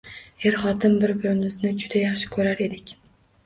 Er-xotin 0.49 0.95
bir-birimizni 1.03 1.75
juda 1.87 2.03
yaxshi 2.05 2.35
ko`rar 2.35 2.53
edik 2.69 2.99